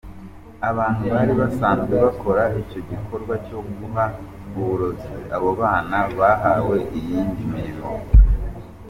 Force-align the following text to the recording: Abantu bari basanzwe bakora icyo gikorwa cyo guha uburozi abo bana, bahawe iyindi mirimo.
Abantu 0.69 1.03
bari 1.13 1.33
basanzwe 1.41 1.93
bakora 2.03 2.43
icyo 2.61 2.79
gikorwa 2.89 3.33
cyo 3.45 3.59
guha 3.77 4.05
uburozi 4.57 5.13
abo 5.35 5.49
bana, 5.61 5.97
bahawe 6.19 6.77
iyindi 6.99 7.41
mirimo. 7.53 7.89